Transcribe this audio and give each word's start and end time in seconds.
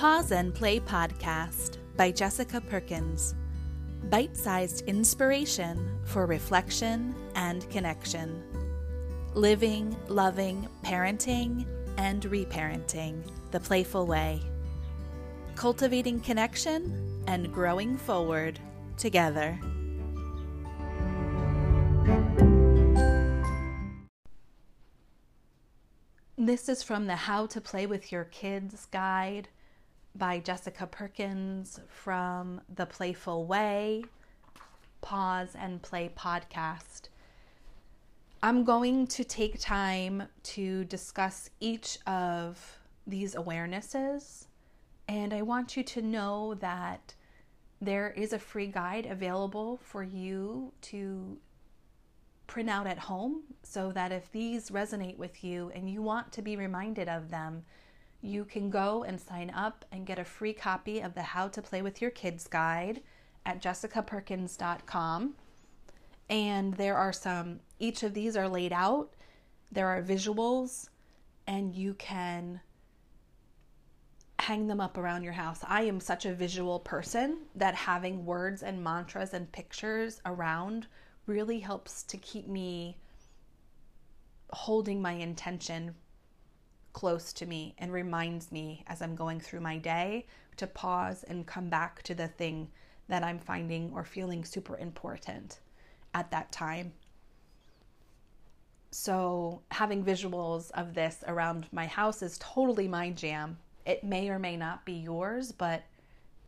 Pause 0.00 0.32
and 0.32 0.54
Play 0.54 0.80
Podcast 0.80 1.76
by 1.94 2.10
Jessica 2.10 2.58
Perkins. 2.58 3.34
Bite 4.04 4.34
sized 4.34 4.80
inspiration 4.86 5.98
for 6.06 6.24
reflection 6.24 7.14
and 7.34 7.68
connection. 7.68 8.42
Living, 9.34 9.94
loving, 10.08 10.66
parenting, 10.82 11.66
and 11.98 12.22
reparenting 12.22 13.30
the 13.50 13.60
playful 13.60 14.06
way. 14.06 14.40
Cultivating 15.54 16.20
connection 16.20 17.22
and 17.26 17.52
growing 17.52 17.98
forward 17.98 18.58
together. 18.96 19.60
This 26.38 26.70
is 26.70 26.82
from 26.82 27.06
the 27.06 27.16
How 27.16 27.44
to 27.48 27.60
Play 27.60 27.84
with 27.84 28.10
Your 28.10 28.24
Kids 28.24 28.86
guide 28.86 29.48
by 30.14 30.38
Jessica 30.40 30.86
Perkins 30.86 31.80
from 31.88 32.60
The 32.74 32.86
Playful 32.86 33.46
Way 33.46 34.04
Pause 35.00 35.56
and 35.58 35.80
Play 35.80 36.10
podcast. 36.16 37.08
I'm 38.42 38.64
going 38.64 39.06
to 39.08 39.24
take 39.24 39.60
time 39.60 40.24
to 40.42 40.84
discuss 40.84 41.50
each 41.60 41.98
of 42.06 42.78
these 43.06 43.34
awarenesses, 43.34 44.46
and 45.08 45.32
I 45.32 45.42
want 45.42 45.76
you 45.76 45.82
to 45.84 46.02
know 46.02 46.54
that 46.54 47.14
there 47.80 48.10
is 48.10 48.32
a 48.32 48.38
free 48.38 48.66
guide 48.66 49.06
available 49.06 49.78
for 49.82 50.02
you 50.02 50.72
to 50.82 51.38
print 52.46 52.68
out 52.68 52.86
at 52.86 52.98
home 52.98 53.42
so 53.62 53.92
that 53.92 54.12
if 54.12 54.30
these 54.32 54.70
resonate 54.70 55.16
with 55.16 55.42
you 55.44 55.70
and 55.74 55.88
you 55.88 56.02
want 56.02 56.32
to 56.32 56.42
be 56.42 56.56
reminded 56.56 57.08
of 57.08 57.30
them, 57.30 57.64
you 58.22 58.44
can 58.44 58.70
go 58.70 59.02
and 59.04 59.20
sign 59.20 59.50
up 59.50 59.84
and 59.92 60.06
get 60.06 60.18
a 60.18 60.24
free 60.24 60.52
copy 60.52 61.00
of 61.00 61.14
the 61.14 61.22
How 61.22 61.48
to 61.48 61.62
Play 61.62 61.82
with 61.82 62.02
Your 62.02 62.10
Kids 62.10 62.46
guide 62.46 63.02
at 63.46 63.62
jessicaperkins.com. 63.62 65.34
And 66.28 66.74
there 66.74 66.96
are 66.96 67.12
some, 67.12 67.60
each 67.78 68.02
of 68.02 68.14
these 68.14 68.36
are 68.36 68.48
laid 68.48 68.72
out. 68.72 69.14
There 69.72 69.88
are 69.88 70.02
visuals, 70.02 70.88
and 71.46 71.74
you 71.74 71.94
can 71.94 72.60
hang 74.38 74.66
them 74.66 74.80
up 74.80 74.98
around 74.98 75.22
your 75.22 75.32
house. 75.32 75.60
I 75.66 75.82
am 75.82 76.00
such 76.00 76.26
a 76.26 76.34
visual 76.34 76.80
person 76.80 77.38
that 77.54 77.74
having 77.74 78.24
words 78.24 78.62
and 78.62 78.82
mantras 78.82 79.34
and 79.34 79.50
pictures 79.50 80.20
around 80.24 80.86
really 81.26 81.60
helps 81.60 82.02
to 82.04 82.16
keep 82.16 82.48
me 82.48 82.98
holding 84.52 85.00
my 85.00 85.12
intention 85.12 85.94
close 86.92 87.32
to 87.34 87.46
me 87.46 87.74
and 87.78 87.92
reminds 87.92 88.50
me 88.50 88.84
as 88.86 89.02
I'm 89.02 89.14
going 89.14 89.40
through 89.40 89.60
my 89.60 89.78
day 89.78 90.26
to 90.56 90.66
pause 90.66 91.24
and 91.24 91.46
come 91.46 91.68
back 91.68 92.02
to 92.04 92.14
the 92.14 92.28
thing 92.28 92.68
that 93.08 93.22
I'm 93.22 93.38
finding 93.38 93.90
or 93.94 94.04
feeling 94.04 94.44
super 94.44 94.76
important 94.78 95.60
at 96.14 96.30
that 96.30 96.52
time. 96.52 96.92
So, 98.92 99.62
having 99.70 100.04
visuals 100.04 100.70
of 100.72 100.94
this 100.94 101.22
around 101.28 101.68
my 101.70 101.86
house 101.86 102.22
is 102.22 102.38
totally 102.38 102.88
my 102.88 103.10
jam. 103.10 103.56
It 103.86 104.02
may 104.02 104.28
or 104.28 104.38
may 104.38 104.56
not 104.56 104.84
be 104.84 104.94
yours, 104.94 105.52
but 105.52 105.84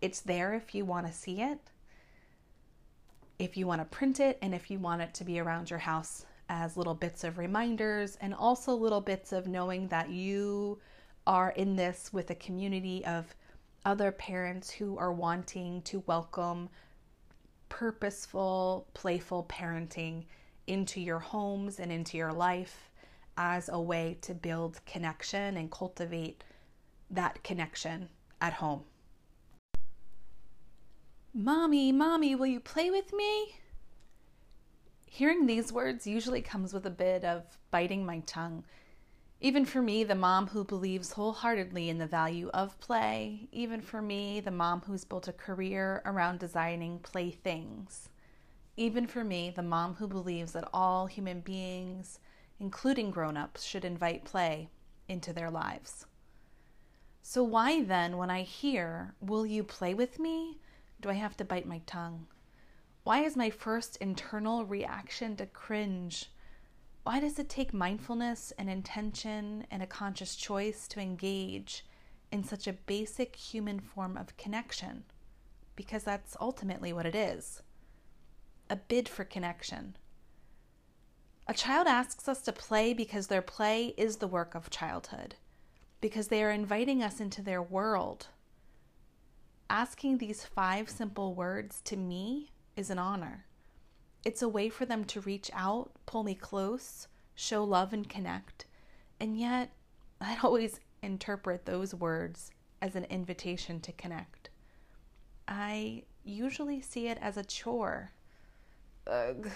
it's 0.00 0.20
there 0.20 0.54
if 0.54 0.74
you 0.74 0.84
want 0.84 1.06
to 1.06 1.12
see 1.12 1.40
it, 1.40 1.58
if 3.38 3.56
you 3.56 3.66
want 3.66 3.80
to 3.80 3.84
print 3.84 4.18
it, 4.18 4.38
and 4.42 4.54
if 4.54 4.70
you 4.70 4.80
want 4.80 5.02
it 5.02 5.14
to 5.14 5.24
be 5.24 5.38
around 5.38 5.70
your 5.70 5.78
house 5.78 6.26
as 6.52 6.76
little 6.76 6.94
bits 6.94 7.24
of 7.24 7.38
reminders 7.38 8.18
and 8.20 8.34
also 8.34 8.74
little 8.74 9.00
bits 9.00 9.32
of 9.32 9.46
knowing 9.46 9.88
that 9.88 10.10
you 10.10 10.78
are 11.26 11.50
in 11.52 11.76
this 11.76 12.12
with 12.12 12.28
a 12.28 12.34
community 12.34 13.02
of 13.06 13.34
other 13.86 14.12
parents 14.12 14.70
who 14.70 14.98
are 14.98 15.14
wanting 15.14 15.80
to 15.80 16.02
welcome 16.06 16.68
purposeful, 17.70 18.86
playful 18.92 19.44
parenting 19.44 20.24
into 20.66 21.00
your 21.00 21.18
homes 21.18 21.80
and 21.80 21.90
into 21.90 22.18
your 22.18 22.34
life 22.34 22.90
as 23.38 23.70
a 23.70 23.80
way 23.80 24.18
to 24.20 24.34
build 24.34 24.78
connection 24.84 25.56
and 25.56 25.70
cultivate 25.70 26.44
that 27.10 27.42
connection 27.42 28.10
at 28.42 28.52
home. 28.52 28.84
Mommy, 31.32 31.92
mommy, 31.92 32.34
will 32.34 32.46
you 32.46 32.60
play 32.60 32.90
with 32.90 33.10
me? 33.14 33.54
Hearing 35.14 35.44
these 35.44 35.70
words 35.70 36.06
usually 36.06 36.40
comes 36.40 36.72
with 36.72 36.86
a 36.86 36.90
bit 36.90 37.22
of 37.22 37.58
biting 37.70 38.06
my 38.06 38.20
tongue. 38.20 38.64
Even 39.42 39.66
for 39.66 39.82
me, 39.82 40.04
the 40.04 40.14
mom 40.14 40.46
who 40.46 40.64
believes 40.64 41.12
wholeheartedly 41.12 41.90
in 41.90 41.98
the 41.98 42.06
value 42.06 42.48
of 42.54 42.80
play, 42.80 43.46
even 43.52 43.82
for 43.82 44.00
me, 44.00 44.40
the 44.40 44.50
mom 44.50 44.80
who's 44.86 45.04
built 45.04 45.28
a 45.28 45.32
career 45.34 46.00
around 46.06 46.38
designing 46.38 46.98
playthings, 46.98 48.08
even 48.78 49.06
for 49.06 49.22
me, 49.22 49.50
the 49.50 49.62
mom 49.62 49.96
who 49.96 50.08
believes 50.08 50.52
that 50.52 50.70
all 50.72 51.04
human 51.04 51.40
beings, 51.40 52.18
including 52.58 53.10
grown 53.10 53.36
ups, 53.36 53.62
should 53.62 53.84
invite 53.84 54.24
play 54.24 54.70
into 55.08 55.34
their 55.34 55.50
lives. 55.50 56.06
So, 57.20 57.42
why 57.42 57.82
then, 57.84 58.16
when 58.16 58.30
I 58.30 58.44
hear, 58.44 59.14
Will 59.20 59.44
you 59.44 59.62
play 59.62 59.92
with 59.92 60.18
me? 60.18 60.56
do 61.02 61.10
I 61.10 61.14
have 61.14 61.36
to 61.36 61.44
bite 61.44 61.66
my 61.66 61.82
tongue? 61.84 62.28
Why 63.04 63.24
is 63.24 63.36
my 63.36 63.50
first 63.50 63.96
internal 63.96 64.64
reaction 64.64 65.34
to 65.36 65.46
cringe? 65.46 66.30
Why 67.02 67.18
does 67.18 67.36
it 67.36 67.48
take 67.48 67.74
mindfulness 67.74 68.52
and 68.56 68.70
intention 68.70 69.66
and 69.72 69.82
a 69.82 69.88
conscious 69.88 70.36
choice 70.36 70.86
to 70.88 71.00
engage 71.00 71.84
in 72.30 72.44
such 72.44 72.68
a 72.68 72.72
basic 72.72 73.34
human 73.34 73.80
form 73.80 74.16
of 74.16 74.36
connection? 74.36 75.02
Because 75.74 76.04
that's 76.04 76.36
ultimately 76.40 76.92
what 76.92 77.06
it 77.06 77.16
is 77.16 77.62
a 78.70 78.76
bid 78.76 79.08
for 79.08 79.24
connection. 79.24 79.96
A 81.48 81.52
child 81.52 81.88
asks 81.88 82.28
us 82.28 82.40
to 82.42 82.52
play 82.52 82.94
because 82.94 83.26
their 83.26 83.42
play 83.42 83.94
is 83.98 84.16
the 84.16 84.28
work 84.28 84.54
of 84.54 84.70
childhood, 84.70 85.34
because 86.00 86.28
they 86.28 86.42
are 86.42 86.52
inviting 86.52 87.02
us 87.02 87.20
into 87.20 87.42
their 87.42 87.60
world. 87.60 88.28
Asking 89.68 90.18
these 90.18 90.44
five 90.44 90.88
simple 90.88 91.34
words 91.34 91.82
to 91.82 91.96
me 91.96 92.51
is 92.76 92.90
an 92.90 92.98
honor. 92.98 93.46
It's 94.24 94.42
a 94.42 94.48
way 94.48 94.68
for 94.68 94.84
them 94.86 95.04
to 95.06 95.20
reach 95.20 95.50
out, 95.52 95.90
pull 96.06 96.22
me 96.22 96.34
close, 96.34 97.08
show 97.34 97.64
love, 97.64 97.92
and 97.92 98.08
connect. 98.08 98.66
And 99.18 99.38
yet, 99.38 99.72
I'd 100.20 100.44
always 100.44 100.80
interpret 101.02 101.66
those 101.66 101.94
words 101.94 102.50
as 102.80 102.94
an 102.96 103.04
invitation 103.04 103.80
to 103.80 103.92
connect. 103.92 104.50
I 105.48 106.04
usually 106.24 106.80
see 106.80 107.08
it 107.08 107.18
as 107.20 107.36
a 107.36 107.44
chore. 107.44 108.12
Ugh. 109.06 109.50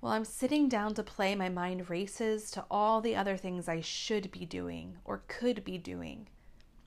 While 0.00 0.12
I'm 0.12 0.24
sitting 0.24 0.68
down 0.68 0.94
to 0.94 1.02
play, 1.02 1.34
my 1.34 1.48
mind 1.48 1.88
races 1.90 2.50
to 2.52 2.64
all 2.70 3.00
the 3.00 3.16
other 3.16 3.36
things 3.36 3.68
I 3.68 3.80
should 3.80 4.30
be 4.30 4.44
doing 4.44 4.98
or 5.04 5.22
could 5.26 5.64
be 5.64 5.78
doing. 5.78 6.28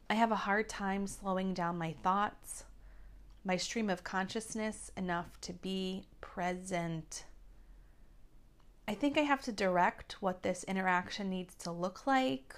I 0.09 0.13
have 0.15 0.31
a 0.31 0.35
hard 0.35 0.69
time 0.69 1.07
slowing 1.07 1.53
down 1.53 1.77
my 1.77 1.93
thoughts, 2.03 2.65
my 3.43 3.57
stream 3.57 3.89
of 3.89 4.03
consciousness 4.03 4.91
enough 4.97 5.39
to 5.41 5.53
be 5.53 6.05
present. 6.21 7.25
I 8.87 8.93
think 8.93 9.17
I 9.17 9.21
have 9.21 9.41
to 9.43 9.51
direct 9.51 10.21
what 10.21 10.43
this 10.43 10.63
interaction 10.65 11.29
needs 11.29 11.55
to 11.55 11.71
look 11.71 12.07
like, 12.07 12.55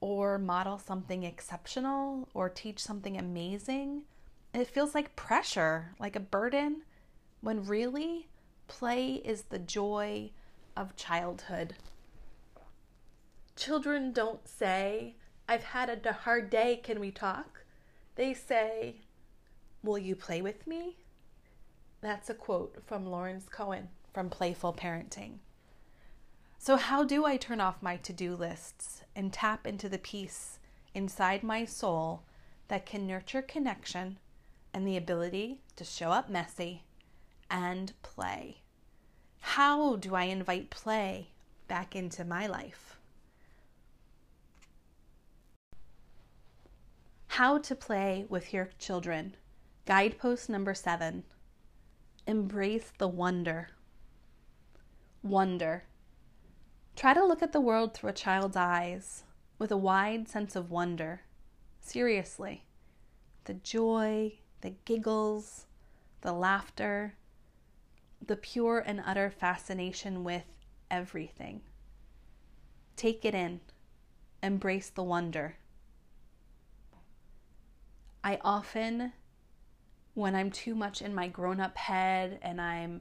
or 0.00 0.38
model 0.38 0.78
something 0.78 1.22
exceptional, 1.22 2.28
or 2.34 2.48
teach 2.48 2.78
something 2.78 3.16
amazing. 3.16 4.02
it 4.62 4.68
feels 4.68 4.94
like 4.94 5.16
pressure, 5.16 5.94
like 5.98 6.14
a 6.16 6.20
burden, 6.20 6.82
when 7.40 7.64
really 7.64 8.28
play 8.68 9.14
is 9.24 9.42
the 9.42 9.58
joy 9.58 10.30
of 10.76 10.96
childhood. 10.96 11.74
Children 13.56 14.12
don't 14.12 14.46
say, 14.46 15.16
I've 15.48 15.64
had 15.64 16.06
a 16.06 16.12
hard 16.12 16.50
day, 16.50 16.80
can 16.82 17.00
we 17.00 17.10
talk? 17.10 17.64
They 18.14 18.34
say, 18.34 18.96
Will 19.82 19.98
you 19.98 20.14
play 20.14 20.40
with 20.40 20.66
me? 20.66 20.96
That's 22.00 22.30
a 22.30 22.34
quote 22.34 22.82
from 22.86 23.04
Lawrence 23.04 23.48
Cohen 23.48 23.88
from 24.12 24.30
Playful 24.30 24.74
Parenting. 24.74 25.38
So, 26.58 26.76
how 26.76 27.02
do 27.02 27.24
I 27.24 27.36
turn 27.36 27.60
off 27.60 27.82
my 27.82 27.96
to 27.96 28.12
do 28.12 28.36
lists 28.36 29.02
and 29.16 29.32
tap 29.32 29.66
into 29.66 29.88
the 29.88 29.98
peace 29.98 30.60
inside 30.94 31.42
my 31.42 31.64
soul 31.64 32.22
that 32.68 32.86
can 32.86 33.06
nurture 33.06 33.42
connection 33.42 34.18
and 34.72 34.86
the 34.86 34.96
ability 34.96 35.58
to 35.74 35.84
show 35.84 36.10
up 36.10 36.30
messy 36.30 36.84
and 37.50 37.92
play? 38.02 38.58
How 39.40 39.96
do 39.96 40.14
I 40.14 40.24
invite 40.24 40.70
play 40.70 41.30
back 41.66 41.96
into 41.96 42.24
my 42.24 42.46
life? 42.46 42.96
How 47.26 47.58
to 47.58 47.74
play 47.74 48.26
with 48.28 48.52
your 48.52 48.70
children. 48.78 49.36
Guidepost 49.84 50.48
number 50.48 50.74
seven 50.74 51.24
embrace 52.26 52.92
the 52.98 53.08
wonder. 53.08 53.70
Wonder. 55.22 55.84
Try 56.94 57.14
to 57.14 57.24
look 57.24 57.42
at 57.42 57.52
the 57.52 57.60
world 57.60 57.94
through 57.94 58.10
a 58.10 58.14
child's 58.14 58.56
eyes 58.56 59.24
with 59.58 59.72
a 59.72 59.76
wide 59.76 60.28
sense 60.28 60.54
of 60.54 60.70
wonder 60.70 61.22
Seriously. 61.82 62.64
The 63.44 63.54
joy, 63.54 64.38
the 64.60 64.74
giggles, 64.84 65.66
the 66.20 66.32
laughter, 66.32 67.16
the 68.24 68.36
pure 68.36 68.78
and 68.78 69.02
utter 69.04 69.30
fascination 69.30 70.22
with 70.22 70.44
everything. 70.90 71.62
Take 72.94 73.24
it 73.24 73.34
in, 73.34 73.60
embrace 74.42 74.90
the 74.90 75.02
wonder. 75.02 75.56
I 78.22 78.38
often, 78.42 79.12
when 80.14 80.34
I'm 80.34 80.50
too 80.50 80.74
much 80.74 81.00
in 81.00 81.14
my 81.14 81.28
grown 81.28 81.60
up 81.60 81.76
head 81.76 82.38
and 82.42 82.60
I'm 82.60 83.00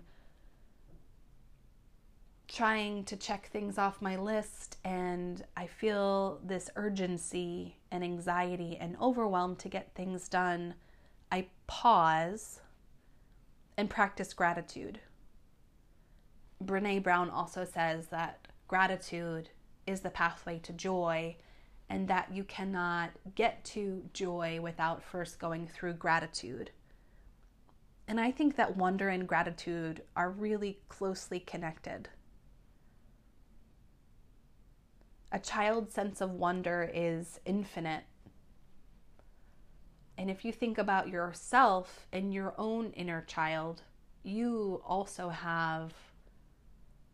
trying 2.48 3.06
to 3.06 3.16
check 3.16 3.48
things 3.48 3.78
off 3.78 4.02
my 4.02 4.18
list 4.18 4.78
and 4.84 5.44
I 5.56 5.68
feel 5.68 6.40
this 6.44 6.70
urgency 6.76 7.78
and 7.92 8.04
anxiety 8.04 8.78
and 8.80 8.98
overwhelm 9.02 9.56
to 9.58 9.70
get 9.70 9.96
things 9.96 10.28
done, 10.28 10.76
I 11.32 11.48
pause 11.68 12.60
and 13.78 13.90
practice 13.90 14.34
gratitude. 14.34 15.00
Brene 16.64 17.02
Brown 17.02 17.30
also 17.30 17.66
says 17.66 18.08
that 18.08 18.48
gratitude 18.68 19.50
is 19.88 20.02
the 20.02 20.10
pathway 20.10 20.60
to 20.60 20.74
joy 20.74 21.36
and 21.90 22.08
that 22.08 22.34
you 22.34 22.44
cannot 22.44 23.12
get 23.36 23.64
to 23.66 24.04
joy 24.14 24.60
without 24.62 25.04
first 25.04 25.40
going 25.40 25.68
through 25.68 25.94
gratitude. 25.94 26.72
And 28.08 28.20
I 28.20 28.32
think 28.32 28.56
that 28.56 28.76
wonder 28.76 29.10
and 29.10 29.28
gratitude 29.28 30.04
are 30.16 30.30
really 30.30 30.80
closely 30.90 31.40
connected. 31.40 32.10
A 35.32 35.40
child's 35.40 35.94
sense 35.94 36.20
of 36.20 36.32
wonder 36.32 36.92
is 36.94 37.40
infinite. 37.46 38.04
And 40.18 40.30
if 40.30 40.44
you 40.44 40.52
think 40.52 40.78
about 40.78 41.08
yourself 41.08 42.06
and 42.12 42.34
your 42.34 42.54
own 42.58 42.92
inner 42.92 43.22
child, 43.22 43.84
you 44.24 44.82
also 44.86 45.30
have 45.30 45.94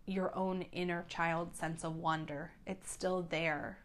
your 0.07 0.35
own 0.35 0.63
inner 0.71 1.05
child 1.07 1.55
sense 1.55 1.83
of 1.83 1.95
wonder. 1.95 2.51
It's 2.65 2.89
still 2.89 3.21
there. 3.29 3.77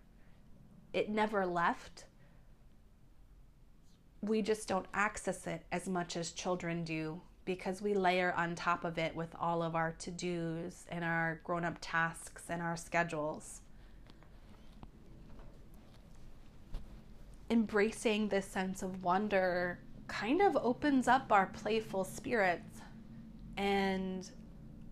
It 0.92 1.10
never 1.10 1.44
left. 1.44 2.04
We 4.22 4.40
just 4.42 4.68
don't 4.68 4.86
access 4.94 5.46
it 5.46 5.62
as 5.70 5.88
much 5.88 6.16
as 6.16 6.32
children 6.32 6.84
do 6.84 7.20
because 7.44 7.82
we 7.82 7.92
layer 7.94 8.32
on 8.36 8.54
top 8.54 8.84
of 8.84 8.96
it 8.98 9.14
with 9.14 9.34
all 9.38 9.62
of 9.62 9.74
our 9.74 9.92
to 9.98 10.10
dos 10.10 10.86
and 10.88 11.04
our 11.04 11.40
grown 11.44 11.64
up 11.64 11.78
tasks 11.80 12.44
and 12.48 12.62
our 12.62 12.76
schedules. 12.76 13.62
embracing 17.52 18.28
this 18.28 18.46
sense 18.46 18.82
of 18.82 19.04
wonder 19.04 19.78
kind 20.08 20.40
of 20.40 20.56
opens 20.56 21.06
up 21.06 21.30
our 21.30 21.46
playful 21.46 22.02
spirits 22.02 22.80
and 23.58 24.30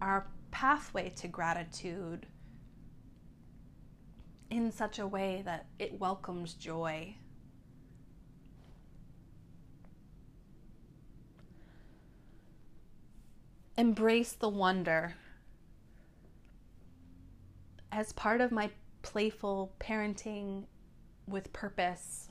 our 0.03 0.27
pathway 0.51 1.09
to 1.09 1.27
gratitude 1.27 2.27
in 4.51 4.71
such 4.71 4.99
a 4.99 5.07
way 5.07 5.41
that 5.47 5.65
it 5.79 5.99
welcomes 5.99 6.53
joy. 6.53 7.15
Embrace 13.77 14.33
the 14.33 14.49
wonder. 14.49 15.15
As 17.93 18.13
part 18.13 18.41
of 18.41 18.53
my 18.53 18.71
playful 19.03 19.73
parenting 19.81 20.65
with 21.27 21.53
purpose 21.53 22.29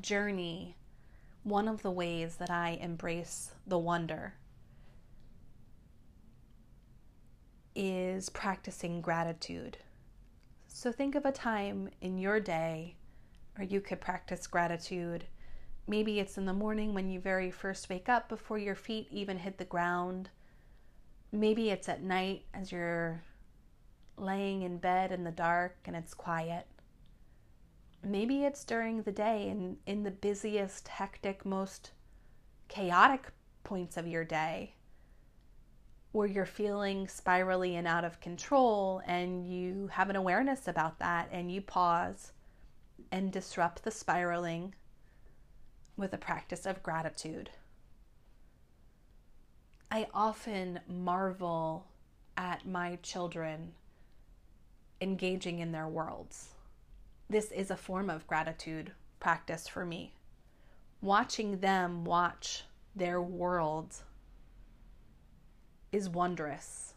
journey, 0.00 0.76
one 1.42 1.68
of 1.68 1.82
the 1.82 1.90
ways 1.90 2.36
that 2.36 2.50
I 2.50 2.78
embrace 2.80 3.50
the 3.66 3.78
wonder 3.78 4.34
is 7.74 8.28
practicing 8.28 9.00
gratitude. 9.00 9.78
So 10.68 10.92
think 10.92 11.14
of 11.14 11.24
a 11.24 11.32
time 11.32 11.90
in 12.00 12.18
your 12.18 12.38
day 12.40 12.96
where 13.56 13.66
you 13.66 13.80
could 13.80 14.00
practice 14.00 14.46
gratitude. 14.46 15.24
Maybe 15.86 16.18
it's 16.18 16.38
in 16.38 16.46
the 16.46 16.52
morning 16.52 16.94
when 16.94 17.10
you 17.10 17.20
very 17.20 17.50
first 17.50 17.90
wake 17.90 18.08
up 18.08 18.28
before 18.28 18.58
your 18.58 18.74
feet 18.74 19.08
even 19.10 19.38
hit 19.38 19.58
the 19.58 19.64
ground. 19.64 20.30
Maybe 21.30 21.70
it's 21.70 21.88
at 21.88 22.02
night 22.02 22.44
as 22.54 22.72
you're 22.72 23.22
laying 24.16 24.62
in 24.62 24.78
bed 24.78 25.12
in 25.12 25.24
the 25.24 25.30
dark 25.30 25.76
and 25.84 25.94
it's 25.94 26.14
quiet. 26.14 26.66
Maybe 28.02 28.44
it's 28.44 28.64
during 28.64 29.02
the 29.02 29.12
day 29.12 29.48
and 29.48 29.76
in 29.86 30.04
the 30.04 30.10
busiest, 30.10 30.88
hectic, 30.88 31.44
most 31.44 31.90
chaotic 32.68 33.30
points 33.62 33.96
of 33.96 34.06
your 34.06 34.24
day 34.24 34.74
where 36.12 36.28
you're 36.28 36.46
feeling 36.46 37.08
spirally 37.08 37.74
and 37.74 37.88
out 37.88 38.04
of 38.04 38.20
control 38.20 39.02
and 39.04 39.46
you 39.46 39.88
have 39.88 40.10
an 40.10 40.16
awareness 40.16 40.68
about 40.68 40.98
that 41.00 41.28
and 41.32 41.50
you 41.50 41.60
pause 41.60 42.32
and 43.10 43.32
disrupt 43.32 43.82
the 43.82 43.90
spiraling 43.90 44.72
with 45.96 46.12
a 46.12 46.18
practice 46.18 46.66
of 46.66 46.82
gratitude. 46.82 47.50
I 49.90 50.08
often 50.12 50.80
marvel 50.88 51.86
at 52.36 52.66
my 52.66 52.98
children 53.02 53.72
engaging 55.00 55.60
in 55.60 55.72
their 55.72 55.88
worlds 55.88 56.54
this 57.28 57.50
is 57.50 57.70
a 57.70 57.76
form 57.76 58.10
of 58.10 58.26
gratitude 58.26 58.92
practice 59.18 59.66
for 59.66 59.84
me. 59.84 60.14
Watching 61.00 61.58
them 61.58 62.04
watch 62.04 62.64
their 62.94 63.20
world 63.20 63.94
is 65.90 66.08
wondrous. 66.08 66.94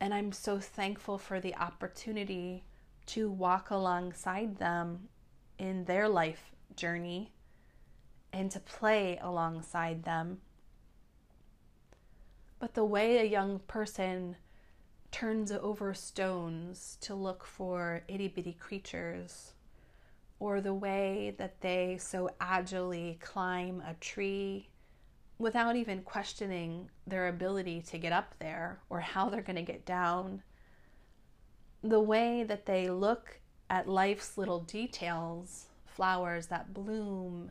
And 0.00 0.12
I'm 0.12 0.32
so 0.32 0.58
thankful 0.58 1.18
for 1.18 1.40
the 1.40 1.54
opportunity 1.56 2.64
to 3.06 3.30
walk 3.30 3.70
alongside 3.70 4.56
them 4.56 5.08
in 5.62 5.84
their 5.84 6.08
life 6.08 6.50
journey 6.74 7.30
and 8.32 8.50
to 8.50 8.58
play 8.58 9.16
alongside 9.22 10.02
them. 10.02 10.38
But 12.58 12.74
the 12.74 12.84
way 12.84 13.18
a 13.18 13.24
young 13.24 13.60
person 13.60 14.36
turns 15.12 15.52
over 15.52 15.94
stones 15.94 16.98
to 17.02 17.14
look 17.14 17.44
for 17.44 18.02
itty 18.08 18.26
bitty 18.26 18.54
creatures, 18.54 19.52
or 20.40 20.60
the 20.60 20.74
way 20.74 21.32
that 21.38 21.60
they 21.60 21.96
so 22.00 22.30
agilely 22.40 23.18
climb 23.20 23.80
a 23.86 23.94
tree 23.94 24.68
without 25.38 25.76
even 25.76 26.02
questioning 26.02 26.90
their 27.06 27.28
ability 27.28 27.82
to 27.82 27.98
get 27.98 28.12
up 28.12 28.34
there 28.40 28.80
or 28.90 28.98
how 28.98 29.28
they're 29.28 29.42
going 29.42 29.54
to 29.54 29.62
get 29.62 29.86
down. 29.86 30.42
The 31.84 32.00
way 32.00 32.42
that 32.42 32.66
they 32.66 32.90
look 32.90 33.38
at 33.72 33.88
life's 33.88 34.38
little 34.38 34.60
details 34.60 35.66
flowers 35.84 36.46
that 36.46 36.72
bloom, 36.72 37.50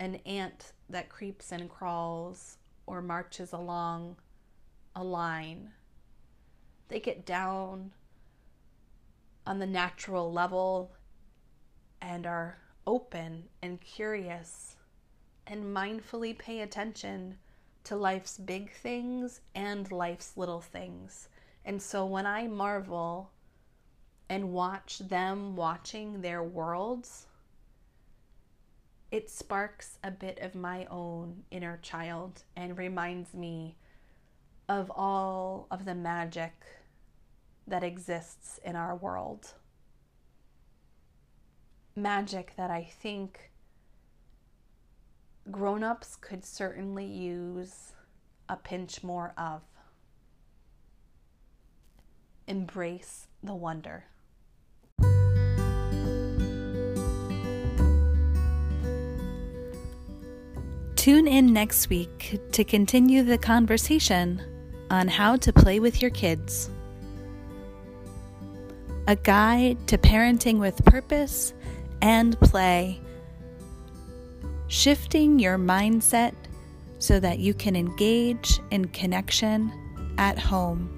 an 0.00 0.14
ant 0.24 0.72
that 0.88 1.10
creeps 1.10 1.52
and 1.52 1.68
crawls 1.68 2.56
or 2.86 3.02
marches 3.02 3.52
along 3.52 4.16
a 4.96 5.04
line 5.04 5.70
they 6.88 7.00
get 7.00 7.26
down 7.26 7.92
on 9.46 9.58
the 9.58 9.66
natural 9.66 10.32
level 10.32 10.92
and 12.00 12.26
are 12.26 12.58
open 12.86 13.44
and 13.62 13.80
curious 13.80 14.76
and 15.46 15.64
mindfully 15.64 16.36
pay 16.36 16.60
attention 16.60 17.38
to 17.84 17.96
life's 17.96 18.36
big 18.38 18.72
things 18.72 19.40
and 19.54 19.90
life's 19.90 20.36
little 20.36 20.60
things. 20.60 21.28
And 21.64 21.80
so 21.80 22.04
when 22.04 22.26
I 22.26 22.46
marvel 22.46 23.30
and 24.28 24.52
watch 24.52 24.98
them 24.98 25.56
watching 25.56 26.20
their 26.20 26.42
worlds, 26.42 27.26
it 29.10 29.30
sparks 29.30 29.98
a 30.04 30.10
bit 30.10 30.38
of 30.40 30.54
my 30.54 30.84
own 30.86 31.44
inner 31.50 31.78
child 31.82 32.42
and 32.56 32.76
reminds 32.76 33.32
me 33.32 33.76
of 34.68 34.92
all 34.94 35.66
of 35.70 35.86
the 35.86 35.94
magic 35.94 36.52
that 37.66 37.82
exists 37.82 38.60
in 38.64 38.76
our 38.76 38.94
world. 38.94 39.54
Magic 41.96 42.52
that 42.56 42.70
I 42.70 42.84
think 42.84 43.50
grown 45.50 45.82
ups 45.82 46.16
could 46.16 46.44
certainly 46.44 47.06
use 47.06 47.92
a 48.48 48.56
pinch 48.56 49.02
more 49.02 49.32
of. 49.38 49.62
Embrace 52.46 53.26
the 53.42 53.54
wonder. 53.54 54.04
Tune 61.08 61.26
in 61.26 61.54
next 61.54 61.88
week 61.88 62.38
to 62.52 62.64
continue 62.64 63.22
the 63.22 63.38
conversation 63.38 64.42
on 64.90 65.08
how 65.08 65.36
to 65.36 65.54
play 65.54 65.80
with 65.80 66.02
your 66.02 66.10
kids. 66.10 66.68
a 69.06 69.16
guide 69.16 69.78
to 69.88 69.96
parenting 69.96 70.58
with 70.58 70.84
purpose 70.84 71.54
and 72.02 72.38
play, 72.40 73.00
shifting 74.66 75.38
your 75.38 75.56
mindset 75.56 76.34
so 76.98 77.18
that 77.18 77.38
you 77.38 77.54
can 77.54 77.74
engage 77.74 78.60
in 78.70 78.84
connection 78.88 79.72
at 80.18 80.38
home. 80.38 80.97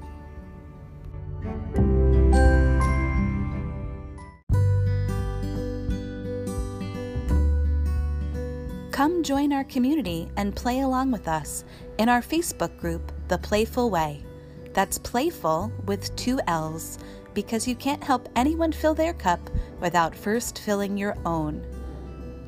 Come 9.00 9.22
join 9.22 9.54
our 9.54 9.64
community 9.64 10.28
and 10.36 10.54
play 10.54 10.80
along 10.80 11.10
with 11.10 11.26
us 11.26 11.64
in 11.96 12.10
our 12.10 12.20
Facebook 12.20 12.78
group, 12.78 13.10
The 13.28 13.38
Playful 13.38 13.88
Way. 13.88 14.22
That's 14.74 14.98
playful 14.98 15.72
with 15.86 16.14
two 16.16 16.38
L's 16.46 16.98
because 17.32 17.66
you 17.66 17.74
can't 17.74 18.04
help 18.04 18.28
anyone 18.36 18.72
fill 18.72 18.92
their 18.92 19.14
cup 19.14 19.40
without 19.80 20.14
first 20.14 20.58
filling 20.58 20.98
your 20.98 21.16
own. 21.24 21.64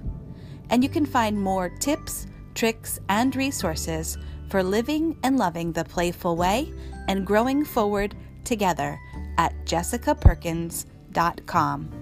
And 0.72 0.82
you 0.82 0.88
can 0.88 1.06
find 1.06 1.40
more 1.40 1.68
tips, 1.68 2.26
tricks, 2.54 2.98
and 3.08 3.36
resources 3.36 4.18
for 4.48 4.64
living 4.64 5.16
and 5.22 5.38
loving 5.38 5.70
the 5.72 5.84
playful 5.84 6.34
way 6.34 6.74
and 7.08 7.26
growing 7.26 7.64
forward 7.64 8.14
together 8.44 9.00
at 9.38 9.54
jessicaperkins.com. 9.66 12.01